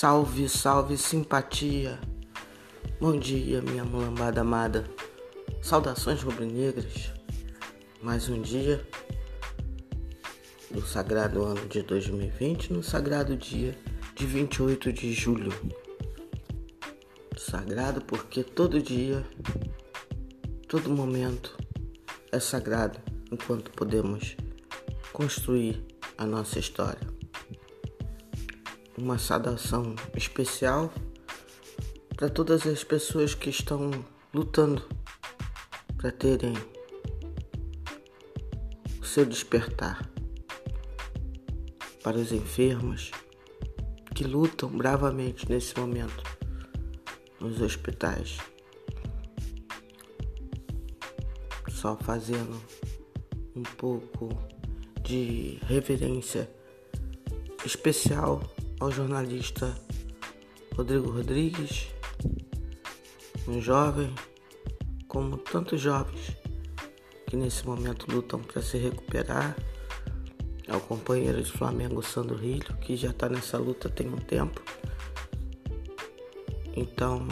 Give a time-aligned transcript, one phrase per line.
[0.00, 2.00] Salve, salve, simpatia.
[2.98, 4.90] Bom dia, minha mulambada amada.
[5.60, 7.12] Saudações rubro-negras.
[8.00, 8.82] Mais um dia
[10.70, 13.76] do sagrado ano de 2020, no sagrado dia
[14.14, 15.52] de 28 de julho.
[17.36, 19.22] Sagrado porque todo dia,
[20.66, 21.58] todo momento
[22.32, 22.98] é sagrado
[23.30, 24.34] enquanto podemos
[25.12, 25.84] construir
[26.16, 27.09] a nossa história
[29.00, 30.92] uma saudação especial
[32.14, 33.90] para todas as pessoas que estão
[34.32, 34.86] lutando
[35.96, 36.52] para terem
[39.00, 40.08] o seu despertar,
[42.02, 43.10] para os enfermos
[44.14, 46.22] que lutam bravamente nesse momento
[47.40, 48.36] nos hospitais,
[51.70, 52.60] só fazendo
[53.56, 54.28] um pouco
[55.02, 56.50] de reverência
[57.64, 58.42] especial
[58.80, 59.78] ao jornalista
[60.74, 61.88] Rodrigo Rodrigues,
[63.46, 64.12] um jovem,
[65.06, 66.34] como tantos jovens
[67.26, 69.54] que nesse momento lutam para se recuperar,
[70.66, 74.62] ao companheiro de Flamengo Sandro Rilho, que já está nessa luta tem um tempo.
[76.74, 77.28] Então,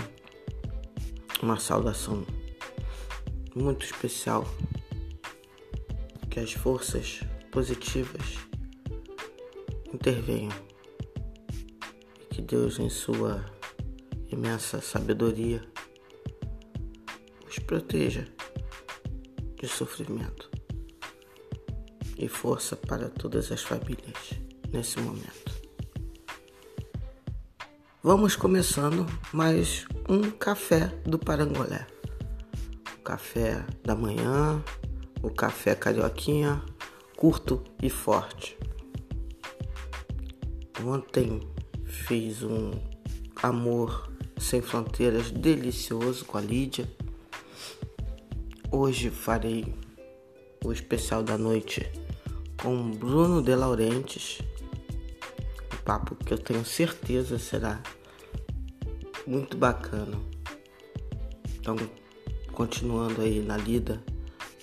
[1.43, 2.27] uma saudação
[3.55, 4.47] muito especial
[6.29, 8.39] que as forças positivas
[9.95, 10.68] intervenham
[12.49, 13.45] Deus, em sua
[14.33, 15.63] imensa sabedoria,
[17.47, 18.27] os proteja
[19.61, 20.51] de sofrimento
[22.17, 24.33] e força para todas as famílias
[24.73, 25.53] nesse momento.
[28.03, 31.87] Vamos começando mais um café do Parangolé.
[32.99, 34.65] O café da manhã,
[35.23, 36.65] o café carioquinha,
[37.15, 38.57] curto e forte.
[40.83, 41.58] Ontem
[41.89, 42.73] Fiz um
[43.43, 46.87] amor sem fronteiras delicioso com a Lídia.
[48.71, 49.75] Hoje farei
[50.63, 51.91] o especial da noite
[52.63, 54.39] com Bruno De Laurentiis.
[55.73, 57.81] Um papo que eu tenho certeza será
[59.27, 60.21] muito bacana.
[61.59, 61.75] Então,
[62.53, 64.03] continuando aí na lida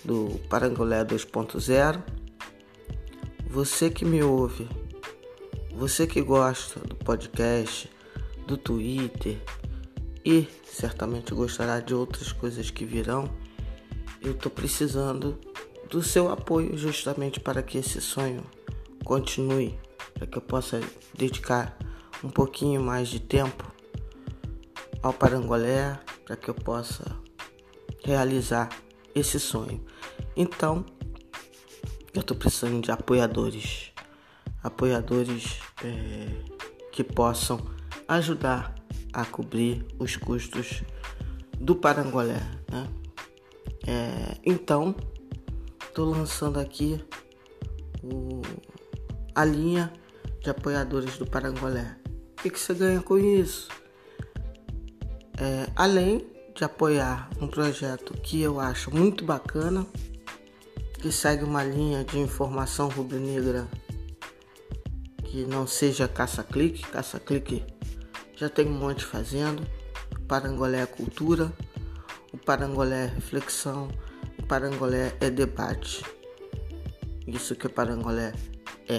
[0.03, 2.03] do Parangolé 2.0.
[3.50, 4.69] Você que me ouve
[5.75, 7.91] você que gosta do podcast,
[8.47, 9.38] do Twitter
[10.24, 13.30] e certamente gostará de outras coisas que virão,
[14.22, 15.38] eu estou precisando
[15.90, 18.41] do seu apoio justamente para que esse sonho
[19.03, 19.78] continue,
[20.14, 20.80] para que eu possa
[21.14, 21.78] dedicar
[22.24, 23.69] um pouquinho mais de tempo
[25.03, 27.03] ao Parangolé, para que eu possa
[28.03, 28.69] realizar
[29.14, 29.85] esse sonho.
[30.38, 30.85] Então,
[32.14, 33.94] eu estou precisando de apoiadores
[34.66, 36.28] apoiadores é,
[36.91, 37.59] que possam
[38.08, 38.75] ajudar
[39.13, 40.84] a cobrir os custos
[41.59, 42.41] do Parangolé.
[42.72, 42.88] Né?
[43.88, 44.96] É, então,
[45.88, 47.03] estou lançando aqui
[48.03, 48.41] o,
[49.34, 49.91] a linha
[50.41, 51.97] de apoiadores do Parangolé.
[52.38, 53.69] O que, que você ganha com isso?
[55.38, 59.85] É, além de apoiar um projeto que eu acho muito bacana,
[60.94, 63.68] que segue uma linha de informação rubro-negra
[65.35, 66.81] que não seja caça-clique.
[66.84, 67.62] Caça-clique
[68.38, 69.68] já tem um monte fazendo.
[70.18, 71.51] O Parangolé é cultura,
[72.31, 73.90] o Parangolé é reflexão,
[74.40, 76.06] o Parangolé é debate.
[77.28, 78.31] Isso que o Parangolé
[78.88, 78.96] é.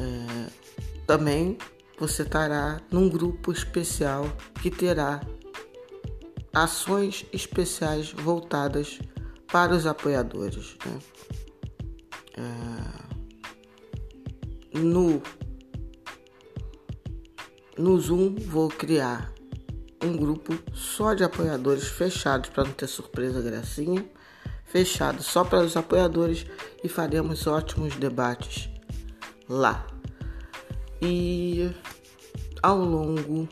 [0.00, 0.50] é.
[1.06, 1.56] Também
[1.96, 4.24] você estará num grupo especial
[4.60, 5.20] que terá
[6.52, 8.98] ações especiais voltadas
[9.46, 10.76] para os apoiadores.
[10.84, 10.98] Né?
[12.36, 13.03] É
[14.74, 15.22] no
[17.76, 19.32] no Zoom vou criar
[20.02, 24.04] um grupo só de apoiadores fechados para não ter surpresa gracinha,
[24.64, 26.46] fechado só para os apoiadores
[26.82, 28.68] e faremos ótimos debates
[29.48, 29.86] lá.
[31.00, 31.70] E
[32.62, 33.48] ao longo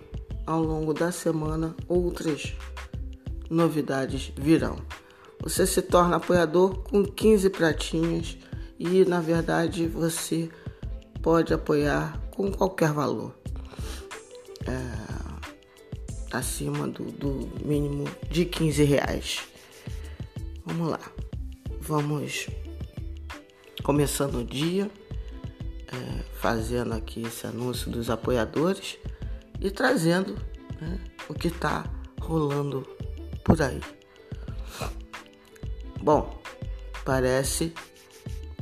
[0.46, 2.55] ao longo da semana outras
[3.49, 4.76] novidades virão.
[5.43, 8.38] Você se torna apoiador com 15 pratinhos
[8.79, 10.50] e na verdade você
[11.22, 13.32] pode apoiar com qualquer valor,
[14.66, 19.42] é, acima do, do mínimo de 15 reais.
[20.66, 21.00] Vamos lá,
[21.80, 22.48] vamos
[23.84, 24.90] começando o dia,
[25.92, 28.98] é, fazendo aqui esse anúncio dos apoiadores
[29.60, 30.34] e trazendo
[30.80, 30.98] né,
[31.28, 31.84] o que está
[32.20, 32.86] rolando
[33.44, 33.80] por aí.
[36.00, 36.42] Bom,
[37.04, 37.72] parece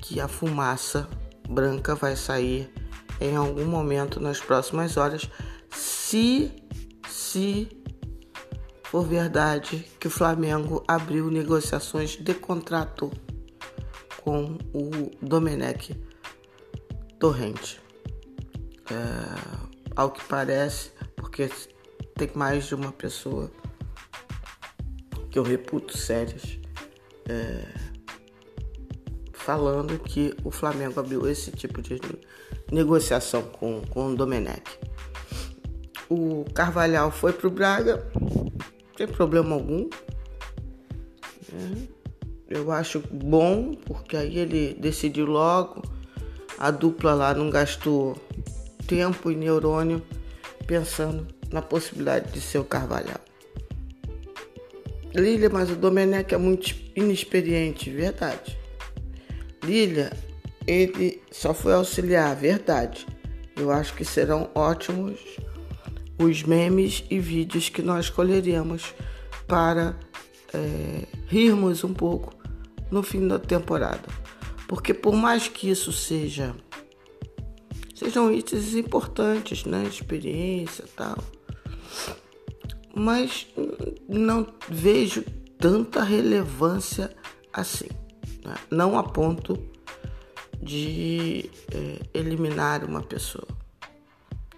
[0.03, 1.09] que a fumaça
[1.51, 2.73] branca vai sair
[3.21, 5.29] em algum momento nas próximas horas,
[5.71, 6.51] se
[7.09, 7.69] se
[8.85, 13.11] for verdade que o Flamengo abriu negociações de contrato
[14.23, 15.95] com o Domenech
[17.19, 17.81] Torrente.
[18.91, 19.61] É,
[19.95, 21.49] ao que parece, porque
[22.17, 23.51] tem mais de uma pessoa
[25.31, 26.59] que eu reputo sérias
[27.29, 27.90] é,
[29.51, 32.01] falando que o Flamengo abriu esse tipo de
[32.71, 34.63] negociação com, com o Domenech.
[36.09, 38.07] O Carvalhal foi para o Braga,
[38.97, 39.91] sem problema algum.
[41.53, 41.89] É,
[42.49, 45.83] eu acho bom, porque aí ele decidiu logo.
[46.57, 48.17] A dupla lá não gastou
[48.87, 50.01] tempo e neurônio
[50.65, 53.21] pensando na possibilidade de ser o Carvalhal.
[55.13, 58.60] Lília, mas o Domenech é muito inexperiente, verdade.
[60.67, 63.07] Ele só foi auxiliar, verdade.
[63.57, 65.19] Eu acho que serão ótimos
[66.19, 68.95] os memes e vídeos que nós escolheremos
[69.47, 69.99] para
[70.53, 72.35] é, rirmos um pouco
[72.91, 74.09] no fim da temporada.
[74.69, 76.55] Porque por mais que isso seja
[77.95, 79.85] sejam itens importantes, né?
[79.85, 81.19] Experiência tal.
[82.95, 83.47] Mas
[84.09, 85.23] não vejo
[85.59, 87.15] tanta relevância
[87.53, 87.89] assim.
[88.45, 88.55] Né?
[88.71, 89.59] Não a ponto
[90.63, 93.49] de é, eliminar uma pessoa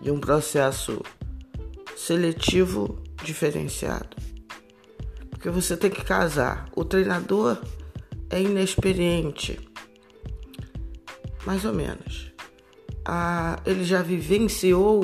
[0.01, 1.01] de um processo
[1.97, 4.17] seletivo diferenciado.
[5.31, 6.69] Porque você tem que casar.
[6.75, 7.59] O treinador
[8.31, 9.61] é inexperiente,
[11.45, 12.33] mais ou menos
[13.05, 15.03] a, ele já vivenciou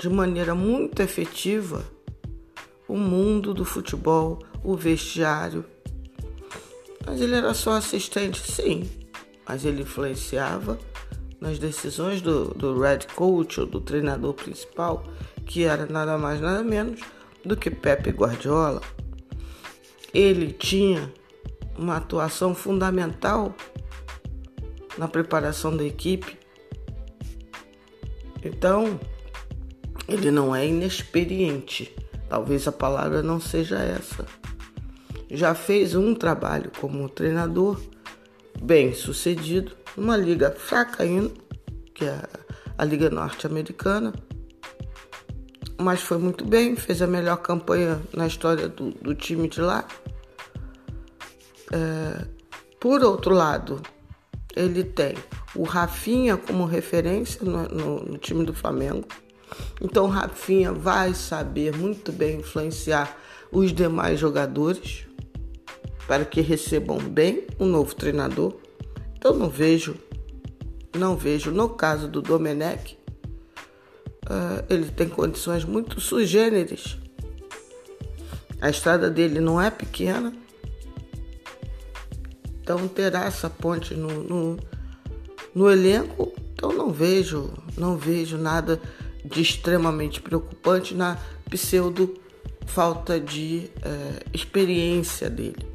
[0.00, 1.84] de maneira muito efetiva
[2.88, 5.64] o mundo do futebol, o vestiário.
[7.06, 8.88] Mas ele era só assistente, sim,
[9.48, 10.78] mas ele influenciava
[11.40, 15.04] nas decisões do, do Red Coach ou do treinador principal,
[15.44, 17.00] que era nada mais nada menos
[17.44, 18.80] do que Pepe Guardiola.
[20.14, 21.12] Ele tinha
[21.76, 23.54] uma atuação fundamental
[24.96, 26.42] na preparação da equipe
[28.44, 28.98] então,
[30.08, 31.94] ele não é inexperiente.
[32.28, 34.26] Talvez a palavra não seja essa.
[35.34, 37.80] Já fez um trabalho como treinador
[38.62, 41.32] bem sucedido numa liga fraca ainda,
[41.94, 42.22] que é
[42.76, 44.12] a Liga Norte-Americana,
[45.80, 49.86] mas foi muito bem, fez a melhor campanha na história do, do time de lá.
[51.72, 52.26] É,
[52.78, 53.80] por outro lado,
[54.54, 55.14] ele tem
[55.54, 59.06] o Rafinha como referência no, no, no time do Flamengo.
[59.80, 63.18] Então o Rafinha vai saber muito bem influenciar
[63.50, 65.06] os demais jogadores
[66.06, 68.54] para que recebam bem um novo treinador.
[69.16, 69.96] Então não vejo,
[70.96, 72.98] não vejo no caso do Domenech,
[74.26, 76.98] uh, ele tem condições muito sugêneres.
[78.60, 80.32] A estrada dele não é pequena,
[82.60, 84.58] então terá essa ponte no, no
[85.54, 88.80] no elenco, então não vejo, não vejo nada
[89.24, 91.18] de extremamente preocupante na
[91.50, 92.14] pseudo
[92.66, 95.71] falta de é, experiência dele.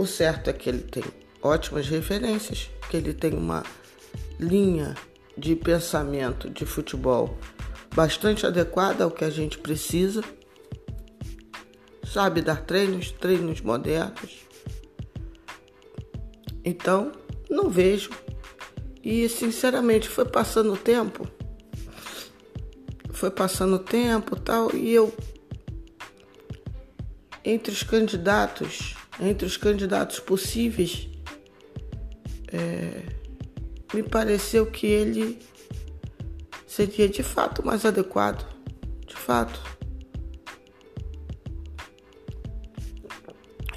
[0.00, 1.04] O certo é que ele tem
[1.42, 3.62] ótimas referências, que ele tem uma
[4.38, 4.96] linha
[5.36, 7.36] de pensamento de futebol
[7.94, 10.24] bastante adequada ao que a gente precisa.
[12.02, 14.38] Sabe dar treinos, treinos modernos.
[16.64, 17.12] Então,
[17.50, 18.08] não vejo.
[19.04, 21.28] E sinceramente foi passando o tempo.
[23.12, 25.14] Foi passando o tempo tal, e eu
[27.44, 31.08] entre os candidatos, entre os candidatos possíveis,
[32.52, 33.02] é,
[33.92, 35.38] me pareceu que ele
[36.66, 38.46] seria de fato mais adequado.
[39.06, 39.60] De fato.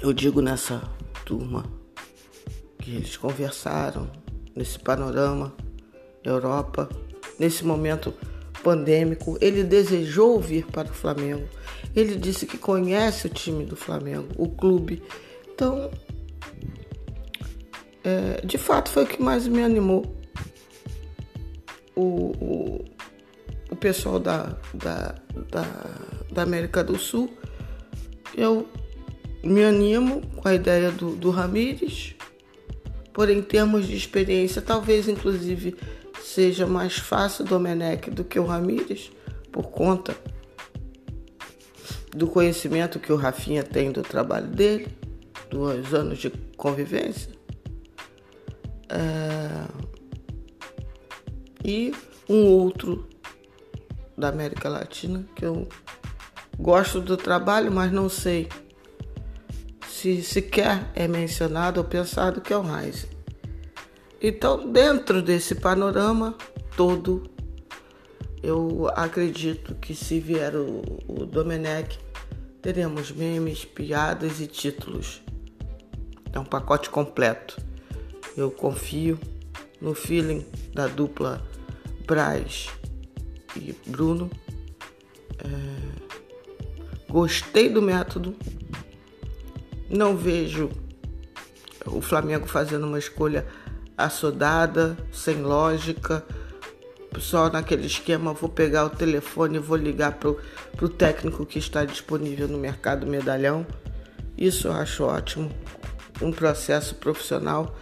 [0.00, 0.82] Eu digo nessa
[1.24, 1.64] turma
[2.78, 4.10] que eles conversaram
[4.54, 5.54] nesse panorama
[6.22, 6.88] Europa,
[7.38, 8.14] nesse momento
[8.62, 9.36] pandêmico.
[9.40, 11.48] Ele desejou vir para o Flamengo.
[11.94, 15.02] Ele disse que conhece o time do Flamengo, o clube.
[15.54, 15.90] Então,
[18.02, 20.04] é, de fato, foi o que mais me animou.
[21.96, 22.84] O, o,
[23.70, 25.14] o pessoal da, da,
[25.50, 25.64] da,
[26.30, 27.32] da América do Sul.
[28.36, 28.68] Eu
[29.44, 32.16] me animo com a ideia do, do Ramires,
[33.14, 35.76] Porém, em termos de experiência, talvez inclusive
[36.20, 39.12] seja mais fácil o Domenech do que o Ramírez,
[39.52, 40.16] por conta
[42.10, 44.88] do conhecimento que o Rafinha tem do trabalho dele,
[45.50, 47.32] dos anos de convivência.
[48.88, 49.66] É...
[51.64, 51.94] E
[52.28, 53.08] um outro
[54.16, 55.66] da América Latina que eu
[56.58, 58.48] gosto do trabalho, mas não sei
[59.88, 63.06] se sequer é mencionado ou pensado que é o Reis.
[64.20, 66.36] Então, dentro desse panorama
[66.76, 67.24] todo,
[68.42, 71.98] eu acredito que se vier o, o Domenech,
[72.60, 75.23] teremos memes, piadas e títulos.
[76.34, 77.56] É um pacote completo.
[78.36, 79.18] Eu confio
[79.80, 81.40] no feeling da dupla
[82.06, 82.68] Braz
[83.56, 84.28] e Bruno.
[85.38, 86.04] É...
[87.08, 88.34] Gostei do método.
[89.88, 90.70] Não vejo
[91.86, 93.46] o Flamengo fazendo uma escolha
[93.96, 96.24] assodada, sem lógica,
[97.18, 100.40] só naquele esquema, vou pegar o telefone e vou ligar pro,
[100.76, 103.64] pro técnico que está disponível no mercado medalhão.
[104.36, 105.50] Isso eu acho ótimo.
[106.20, 107.74] Um processo profissional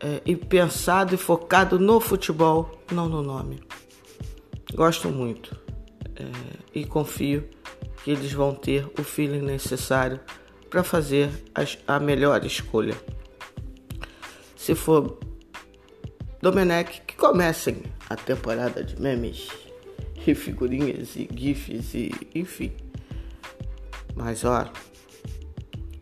[0.00, 3.62] é, e pensado e focado no futebol, não no nome.
[4.74, 5.56] Gosto muito
[6.16, 6.24] é,
[6.74, 7.48] e confio
[8.02, 10.20] que eles vão ter o feeling necessário
[10.68, 12.94] para fazer as, a melhor escolha.
[14.56, 15.18] Se for
[16.42, 19.48] Domenech, que comecem a temporada de memes
[20.26, 22.72] e figurinhas e gifs e enfim.
[24.14, 24.70] Mas ó,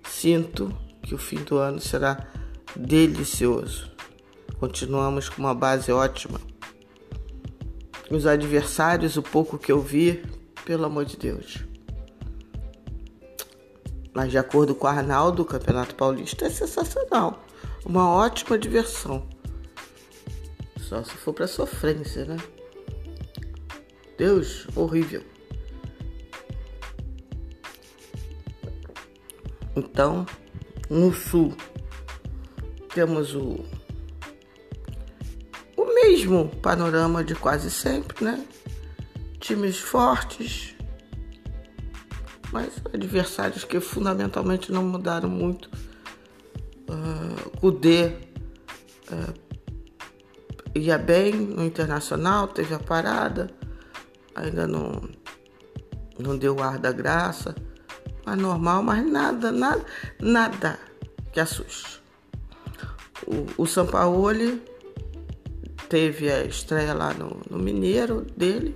[0.05, 0.75] sinto
[1.13, 2.27] que o fim do ano será
[2.75, 3.91] delicioso.
[4.59, 6.41] Continuamos com uma base ótima.
[8.11, 10.25] Os adversários, o pouco que eu vi,
[10.65, 11.65] pelo amor de Deus.
[14.15, 17.45] Mas de acordo com o Arnaldo, o Campeonato Paulista é sensacional.
[17.85, 19.29] Uma ótima diversão.
[20.79, 22.39] Só se for para sofrência, né?
[24.17, 25.23] Deus, horrível.
[29.77, 30.25] Então,
[30.93, 31.55] no sul,
[32.95, 33.65] temos o,
[35.75, 38.47] o mesmo panorama de quase sempre, né?
[39.41, 40.77] Times fortes,
[42.53, 45.71] mas adversários que fundamentalmente não mudaram muito.
[46.87, 48.09] Uh, o D
[49.11, 49.35] uh,
[50.75, 53.51] ia bem no internacional, teve a parada,
[54.35, 55.09] ainda não,
[56.19, 57.55] não deu ar da graça,
[58.25, 59.85] mas normal, mas nada, nada,
[60.21, 60.79] nada
[61.33, 62.01] que assuste.
[63.27, 64.63] O, o Sampaoli
[65.89, 68.75] teve a estreia lá no, no Mineiro dele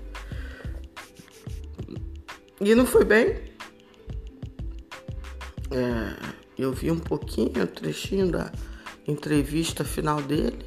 [2.61, 3.37] e não foi bem.
[5.71, 6.17] É,
[6.59, 8.51] eu vi um pouquinho, um trechinho da
[9.07, 10.65] entrevista final dele.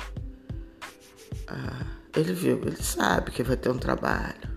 [1.48, 4.50] Ah, ele viu, ele sabe que vai ter um trabalho.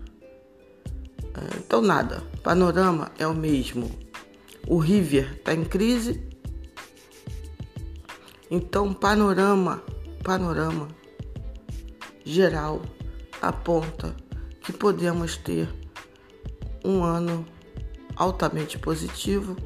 [1.34, 3.90] Ah, então nada, panorama é o mesmo.
[4.66, 6.22] O River está em crise.
[8.50, 9.82] Então panorama,
[10.22, 10.88] panorama
[12.24, 12.82] geral
[13.40, 14.14] aponta
[14.60, 15.68] que podemos ter
[16.84, 17.46] um ano
[18.16, 19.56] altamente positivo.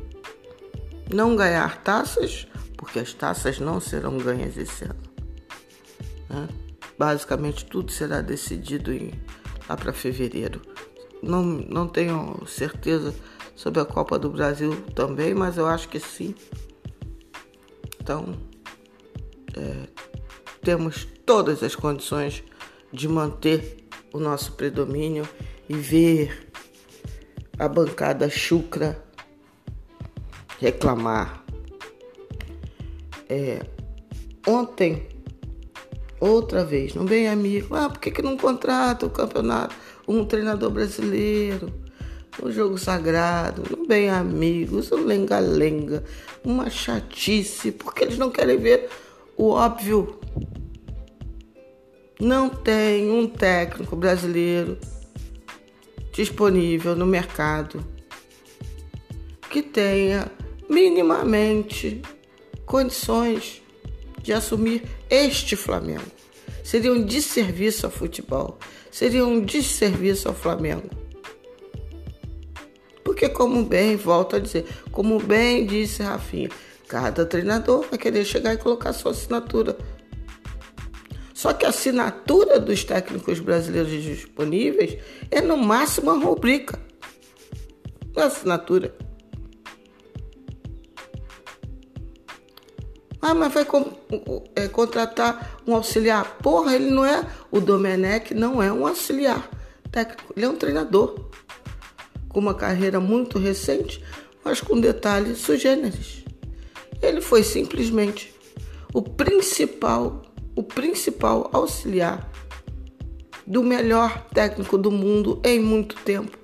[1.12, 5.02] Não ganhar taças, porque as taças não serão ganhas esse ano.
[6.28, 6.48] Né?
[6.98, 9.12] basicamente tudo será decidido em,
[9.68, 10.60] lá para fevereiro.
[11.22, 13.14] Não, não tenho certeza
[13.56, 16.34] sobre a Copa do Brasil também, mas eu acho que sim.
[18.00, 18.36] Então,
[19.56, 19.88] é,
[20.62, 22.44] temos todas as condições
[22.92, 25.28] de manter o nosso predomínio
[25.68, 26.48] e ver
[27.58, 29.02] a bancada chucra
[30.60, 31.42] reclamar.
[33.28, 33.60] É,
[34.46, 35.08] ontem
[36.20, 37.74] outra vez, não bem amigo.
[37.74, 39.74] Ah, por que, que não contrata o campeonato,
[40.06, 41.85] um treinador brasileiro?
[42.42, 46.04] Um jogo sagrado, não bem amigos, um lenga-lenga,
[46.44, 48.90] uma chatice, porque eles não querem ver
[49.36, 50.20] o óbvio.
[52.20, 54.78] Não tem um técnico brasileiro
[56.12, 57.84] disponível no mercado
[59.50, 60.30] que tenha
[60.68, 62.02] minimamente
[62.64, 63.62] condições
[64.22, 66.10] de assumir este Flamengo.
[66.64, 68.58] Seria um desserviço ao futebol,
[68.90, 71.05] seria um desserviço ao Flamengo.
[73.16, 76.50] Porque, como bem, volto a dizer, como bem disse Rafinha,
[76.86, 79.74] cada treinador vai querer chegar e colocar sua assinatura.
[81.32, 84.98] Só que a assinatura dos técnicos brasileiros disponíveis
[85.30, 86.78] é no máximo uma rubrica.
[88.14, 88.94] Não é assinatura.
[93.22, 93.66] Ah, mas vai
[94.56, 96.36] é, contratar um auxiliar.
[96.42, 97.26] Porra, ele não é.
[97.50, 99.48] O Domenech não é um auxiliar
[99.90, 101.30] técnico, ele é um treinador.
[102.36, 104.04] Com uma carreira muito recente,
[104.44, 106.22] mas com detalhes sugêneres.
[107.00, 108.30] Ele foi simplesmente
[108.92, 110.20] o principal,
[110.54, 112.30] o principal auxiliar
[113.46, 116.36] do melhor técnico do mundo em muito tempo.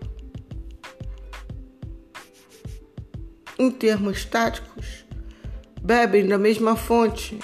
[3.58, 5.04] Em termos táticos,
[5.82, 7.38] bebem da mesma fonte,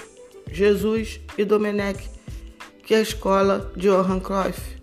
[0.51, 2.09] Jesus e Domenech,
[2.83, 4.79] que é a escola de Johan Cruyff.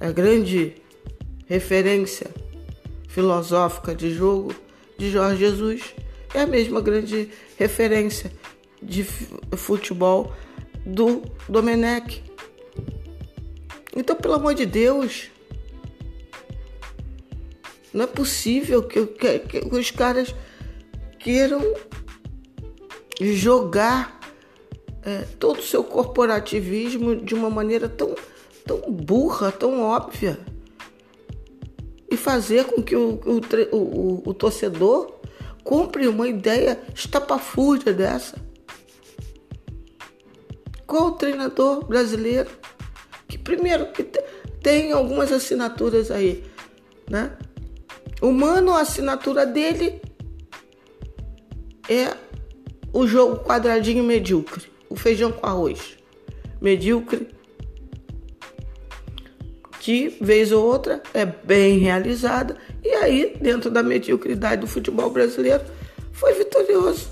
[0.00, 0.74] A grande
[1.46, 2.39] referência
[3.10, 4.54] filosófica de jogo
[4.96, 5.94] de Jorge Jesus
[6.32, 8.30] é a mesma grande referência
[8.80, 10.32] de futebol
[10.86, 12.22] do Domenech.
[13.94, 15.28] Então, pelo amor de Deus,
[17.92, 20.32] não é possível que, que, que os caras
[21.18, 21.60] queiram
[23.20, 24.20] jogar
[25.02, 28.14] é, todo o seu corporativismo de uma maneira tão,
[28.64, 30.38] tão burra, tão óbvia.
[32.20, 35.20] Fazer com que o, o, o, o torcedor
[35.64, 38.36] compre uma ideia estapafúrdia dessa.
[40.86, 42.50] Qual o treinador brasileiro
[43.26, 44.04] que primeiro que
[44.62, 46.44] tem algumas assinaturas aí,
[47.08, 47.36] né?
[48.20, 50.02] O Mano, a assinatura dele
[51.88, 52.14] é
[52.92, 55.96] o jogo quadradinho medíocre, o feijão com arroz.
[56.60, 57.28] Medíocre,
[59.80, 65.64] que vez ou outra é bem realizada, e aí, dentro da mediocridade do futebol brasileiro,
[66.12, 67.08] foi vitorioso.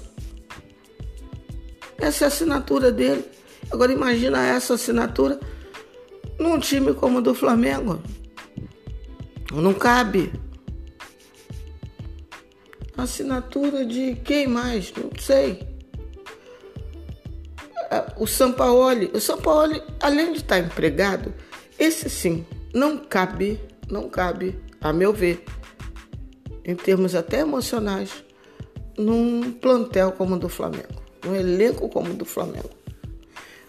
[1.96, 3.24] Essa é a assinatura dele.
[3.70, 5.40] Agora imagina essa assinatura
[6.38, 8.00] num time como o do Flamengo.
[9.50, 10.30] Não cabe.
[12.98, 14.92] Assinatura de quem mais?
[14.94, 15.66] Não sei.
[17.90, 19.10] É, o Sampaoli.
[19.14, 21.32] O Sampaoli, além de estar empregado,
[21.78, 22.44] esse sim,
[22.74, 23.60] não cabe,
[23.90, 25.44] não cabe, a meu ver,
[26.64, 28.24] em termos até emocionais,
[28.96, 32.70] num plantel como o do Flamengo, num elenco como o do Flamengo.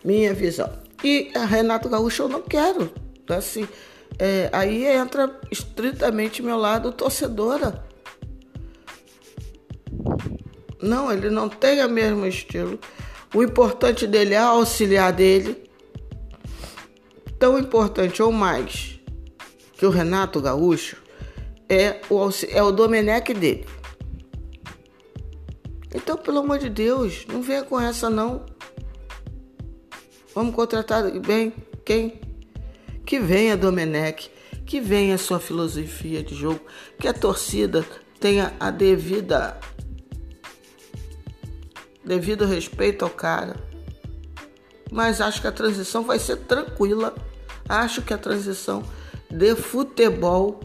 [0.03, 0.69] Minha visão.
[1.03, 2.91] E a Renato Gaúcho eu não quero.
[3.29, 3.67] Assim,
[4.17, 7.85] é, aí entra estritamente meu lado torcedora.
[10.81, 12.79] Não, ele não tem o mesmo estilo.
[13.33, 15.63] O importante dele é auxiliar dele.
[17.37, 18.98] Tão importante ou mais
[19.79, 20.97] que o Renato Gaúcho
[21.69, 23.65] é o, é o Domenech dele.
[25.95, 28.45] Então, pelo amor de Deus, não venha com essa não.
[30.35, 31.53] Vamos contratar bem
[31.85, 32.19] quem?
[33.05, 34.29] Que venha Domenech,
[34.65, 36.59] que venha sua filosofia de jogo,
[36.99, 37.85] que a torcida
[38.19, 39.57] tenha a devida
[42.03, 43.55] devido respeito ao cara.
[44.91, 47.15] Mas acho que a transição vai ser tranquila.
[47.67, 48.83] Acho que a transição
[49.29, 50.59] de futebol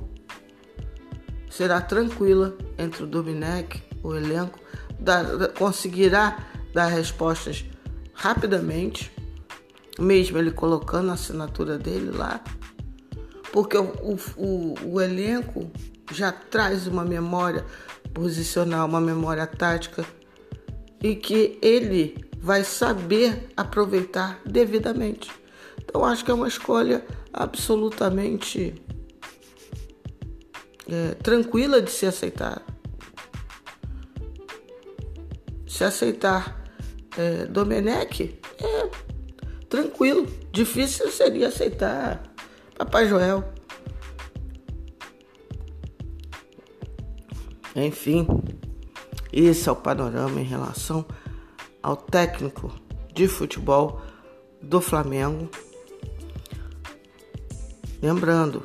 [1.50, 4.59] será tranquila entre o Domenech, o elenco,
[5.57, 6.38] conseguirá
[6.72, 7.64] dar respostas
[8.14, 9.14] rapidamente
[9.98, 12.42] mesmo ele colocando a assinatura dele lá,
[13.53, 15.70] porque o, o, o elenco
[16.12, 17.64] já traz uma memória
[18.12, 20.05] posicional, uma memória tática
[21.03, 25.31] e que ele vai saber aproveitar devidamente.
[25.83, 28.74] Então acho que é uma escolha absolutamente
[30.88, 32.62] é, tranquila de se aceitar.
[35.66, 36.64] Se aceitar
[37.18, 38.90] é, Domenech, é
[39.68, 40.26] tranquilo.
[40.52, 42.22] Difícil seria aceitar
[42.76, 43.44] Papai Joel.
[47.74, 48.26] Enfim,
[49.32, 51.04] esse é o panorama em relação
[51.82, 52.72] ao técnico
[53.12, 54.00] de futebol
[54.62, 55.50] do Flamengo.
[58.04, 58.62] Lembrando,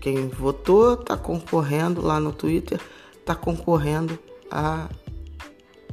[0.00, 2.80] quem votou está concorrendo lá no Twitter,
[3.20, 4.18] está concorrendo
[4.50, 4.88] a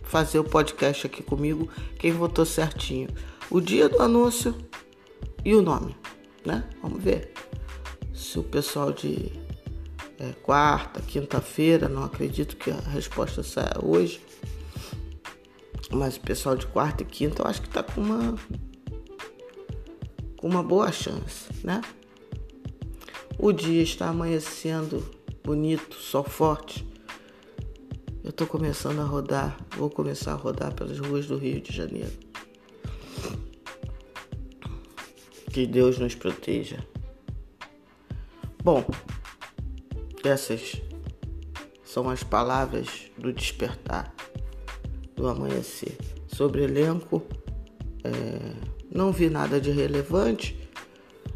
[0.06, 1.68] fazer o podcast aqui comigo.
[1.98, 3.10] Quem votou certinho
[3.52, 4.56] o dia do anúncio
[5.44, 5.94] e o nome,
[6.46, 6.70] né?
[6.82, 7.34] Vamos ver
[8.14, 9.30] se o pessoal de
[10.18, 14.24] é, quarta, quinta-feira, não acredito que a resposta saia hoje,
[15.92, 18.36] mas o pessoal de quarta e quinta eu acho que tá com uma
[20.38, 21.82] com uma boa chance, né?
[23.42, 25.02] O dia está amanhecendo
[25.42, 26.86] bonito, sol forte.
[28.22, 32.12] Eu tô começando a rodar, vou começar a rodar pelas ruas do Rio de Janeiro.
[35.54, 36.86] Que Deus nos proteja.
[38.62, 38.86] Bom,
[40.22, 40.82] essas
[41.86, 44.14] são as palavras do despertar,
[45.16, 45.98] do amanhecer.
[46.28, 47.24] Sobre elenco,
[48.04, 48.54] é,
[48.94, 50.69] não vi nada de relevante.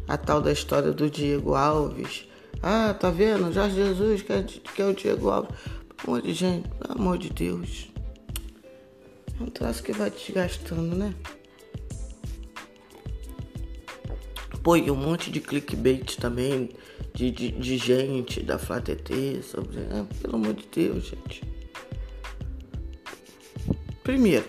[0.06, 2.28] A tal da história do Diego Alves.
[2.62, 3.52] Ah, tá vendo?
[3.52, 5.54] Jorge Jesus quer, quer o Diego Alves.
[5.96, 7.90] Pelo amor de gente, pelo amor de Deus.
[9.38, 11.14] É um troço que vai desgastando, né?
[14.62, 16.70] Pô, e um monte de clickbait também
[17.12, 19.78] de, de, de gente da FlaTT sobre.
[19.90, 21.44] Ah, pelo amor de Deus, gente.
[24.02, 24.46] Primeiro,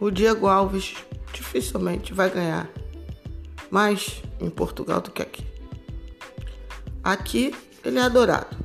[0.00, 0.94] o Diego Alves
[1.32, 2.68] dificilmente vai ganhar
[3.70, 5.44] mais em Portugal do que aqui.
[7.02, 7.54] Aqui
[7.84, 8.56] ele é adorado.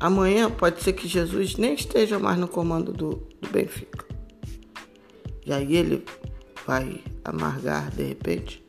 [0.00, 4.04] Amanhã pode ser que Jesus nem esteja mais no comando do, do Benfica.
[5.46, 6.04] E aí ele
[6.66, 8.64] vai amargar de repente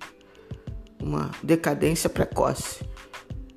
[1.01, 2.83] uma decadência precoce.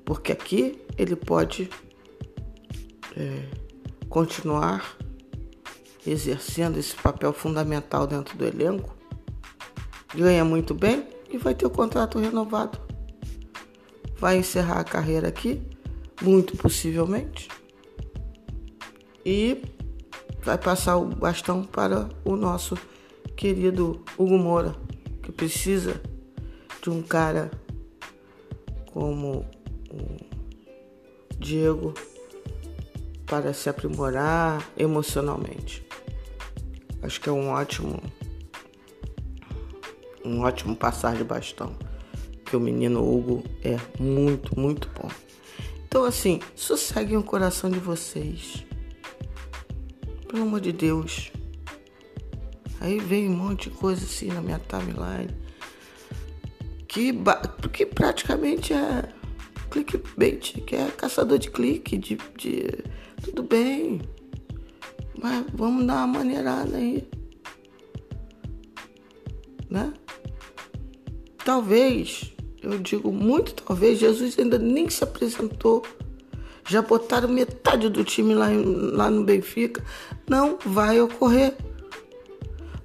[0.03, 1.69] Porque aqui ele pode
[3.15, 3.43] é,
[4.09, 4.97] continuar
[6.05, 8.96] exercendo esse papel fundamental dentro do elenco,
[10.13, 12.79] ganha muito bem e vai ter o contrato renovado.
[14.17, 15.61] Vai encerrar a carreira aqui,
[16.21, 17.47] muito possivelmente,
[19.25, 19.61] e
[20.41, 22.77] vai passar o bastão para o nosso
[23.35, 24.75] querido Hugo Moura,
[25.21, 26.01] que precisa
[26.81, 27.51] de um cara
[28.93, 29.45] como
[29.91, 31.93] o Diego
[33.25, 35.85] para se aprimorar emocionalmente.
[37.03, 38.01] Acho que é um ótimo
[40.27, 41.75] um ótimo passar de bastão.
[42.45, 45.09] Que o menino Hugo é muito, muito bom.
[45.87, 48.65] Então assim, sosseguem o coração de vocês.
[50.27, 51.31] Pelo amor de Deus.
[52.79, 55.35] Aí vem um monte de coisa assim na minha timeline.
[56.87, 57.13] Que,
[57.71, 59.09] que praticamente é
[59.69, 62.83] clickbait, que é caçador de clique, de, de
[63.23, 64.01] tudo bem.
[65.21, 67.07] Mas vamos dar uma maneirada aí.
[69.69, 69.93] Né?
[71.47, 75.81] Talvez, eu digo muito talvez, Jesus ainda nem se apresentou.
[76.67, 78.49] Já botaram metade do time lá,
[78.91, 79.81] lá no Benfica.
[80.29, 81.55] Não vai ocorrer.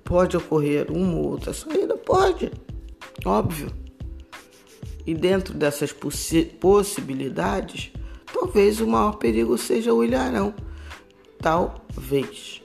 [0.04, 1.96] Pode ocorrer uma ou outra saída?
[1.96, 2.52] Pode.
[3.24, 3.68] Óbvio.
[5.04, 7.90] E dentro dessas possi possibilidades,
[8.32, 10.54] talvez o maior perigo seja o Ilharão.
[11.40, 12.62] Talvez.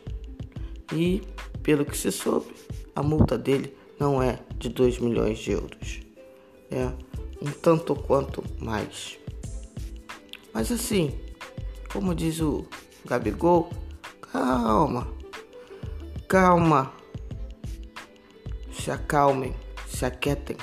[0.93, 1.23] E,
[1.63, 2.53] pelo que se soube,
[2.95, 6.01] a multa dele não é de 2 milhões de euros.
[6.69, 6.85] É
[7.41, 9.17] um tanto quanto mais.
[10.53, 11.17] Mas assim,
[11.91, 12.65] como diz o
[13.05, 13.69] Gabigol,
[14.21, 15.07] calma,
[16.27, 16.93] calma.
[18.71, 19.53] Se acalmem,
[19.87, 20.55] se aquietem,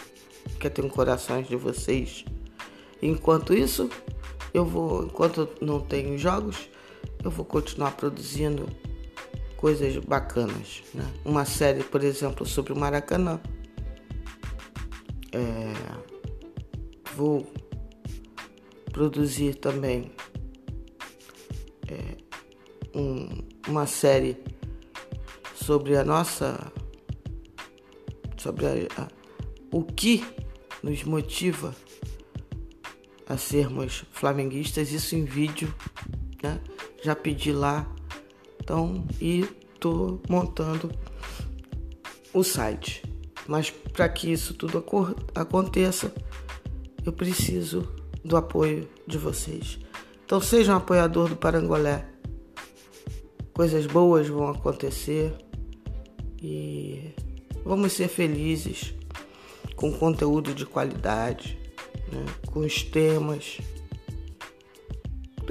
[0.54, 2.24] aquietem corações de vocês.
[3.02, 3.90] Enquanto isso,
[4.52, 6.68] eu vou, enquanto não tenho jogos,
[7.22, 8.66] eu vou continuar produzindo
[9.64, 10.82] coisas bacanas.
[10.92, 11.10] Né?
[11.24, 13.40] Uma série, por exemplo, sobre o Maracanã.
[15.32, 15.72] É,
[17.16, 17.50] vou
[18.92, 20.12] produzir também
[21.88, 22.18] é,
[22.94, 24.36] um, uma série
[25.54, 26.70] sobre a nossa
[28.36, 28.70] sobre a,
[29.02, 29.08] a,
[29.72, 30.22] o que
[30.82, 31.74] nos motiva
[33.26, 35.74] a sermos flamenguistas, isso em vídeo,
[36.42, 36.60] né?
[37.02, 37.90] Já pedi lá,
[38.64, 39.44] então e
[39.78, 40.90] tô montando
[42.32, 43.02] o site.
[43.46, 44.82] Mas para que isso tudo
[45.34, 46.12] aconteça,
[47.04, 47.86] eu preciso
[48.24, 49.78] do apoio de vocês.
[50.24, 52.06] Então seja um apoiador do Parangolé.
[53.52, 55.36] Coisas boas vão acontecer
[56.42, 57.14] e
[57.64, 58.94] vamos ser felizes
[59.76, 61.58] com conteúdo de qualidade
[62.10, 63.58] né, com os temas.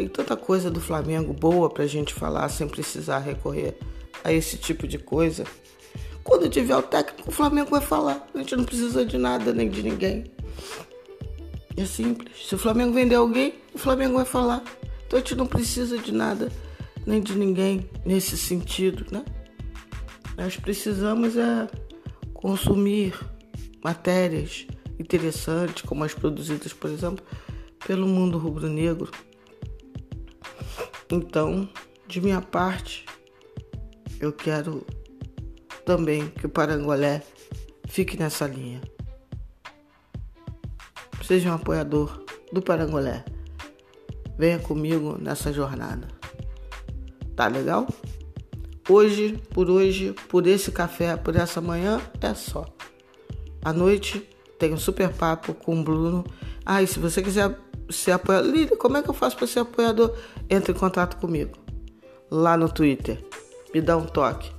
[0.04, 3.78] Tem tanta coisa do Flamengo boa pra gente falar sem precisar recorrer
[4.22, 5.46] a esse tipo de coisa.
[6.26, 8.28] Quando tiver o técnico, o Flamengo vai falar.
[8.36, 10.26] A gente não precisa de nada nem de ninguém.
[11.78, 12.48] É simples.
[12.50, 14.62] Se o Flamengo vender alguém, o Flamengo vai falar.
[15.08, 16.52] Então a gente não precisa de nada
[17.06, 19.24] nem de ninguém nesse sentido, né?
[20.36, 21.70] Nós precisamos é
[22.34, 23.18] consumir
[23.82, 24.68] matérias
[25.00, 27.24] interessantes, como as produzidas, por exemplo,
[27.88, 29.10] pelo mundo rubro-negro.
[31.14, 31.70] Então,
[32.08, 33.06] de minha parte,
[34.20, 34.84] eu quero
[35.86, 37.22] também que o Parangolé
[37.88, 38.82] fique nessa linha.
[41.24, 43.24] Seja um apoiador do Parangolé.
[44.40, 46.08] Venha comigo nessa jornada.
[47.36, 47.88] Tá legal?
[48.90, 52.66] Hoje, por hoje, por esse café, por essa manhã, é só.
[53.64, 56.26] À noite tem um super papo com o Bruno.
[56.66, 57.56] Ah, e se você quiser
[57.90, 60.16] ser apoiador, como é que eu faço para ser apoiador?
[60.50, 61.64] Entre em contato comigo
[62.30, 63.24] lá no Twitter.
[63.74, 64.52] Me dá um toque.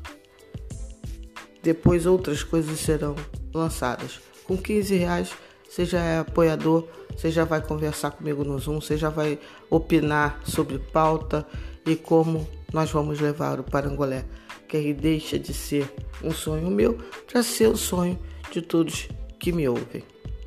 [1.62, 3.16] Depois outras coisas serão
[3.52, 4.20] lançadas.
[4.44, 5.32] Com 15 reais
[5.68, 10.40] você já é apoiador, você já vai conversar comigo no Zoom, você já vai opinar
[10.44, 11.44] sobre pauta
[11.84, 14.24] e como nós vamos levar o Parangolé,
[14.68, 18.16] que aí deixa de ser um sonho meu para ser o sonho
[18.52, 19.08] de todos
[19.40, 20.04] que me ouvem,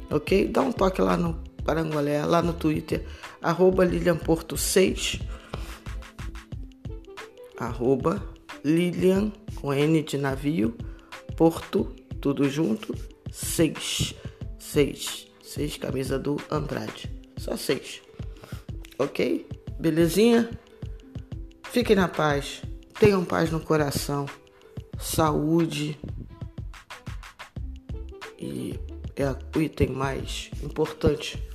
[0.09, 0.47] ok?
[0.47, 3.06] Dá um toque lá no Parangolé, lá no Twitter,
[3.41, 5.19] arroba Lilian Porto 6,
[7.58, 8.23] arroba
[8.63, 10.77] Lilian com N de navio,
[11.36, 12.95] Porto, tudo junto,
[13.30, 14.15] 6,
[14.58, 18.01] 6, 6, camisa do Andrade, só 6,
[18.97, 19.45] ok?
[19.77, 20.49] Belezinha?
[21.63, 22.62] Fiquem na paz,
[22.97, 24.25] tenham paz no coração,
[24.97, 25.99] saúde.
[28.39, 28.80] E
[29.17, 31.45] é o item mais importante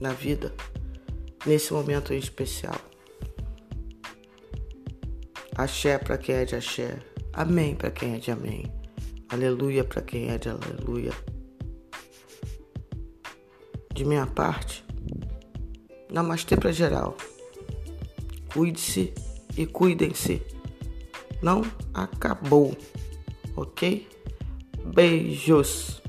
[0.00, 0.52] na vida
[1.46, 2.80] nesse momento em especial.
[5.56, 6.98] Axé para quem é de axé,
[7.32, 8.72] amém para quem é de amém,
[9.28, 11.12] aleluia para quem é de aleluia.
[13.92, 14.84] De minha parte,
[16.10, 17.16] namastê para geral.
[18.52, 19.12] Cuide-se
[19.56, 20.42] e cuidem-se.
[21.42, 22.76] Não acabou,
[23.56, 24.08] ok?
[24.94, 25.99] Beijos.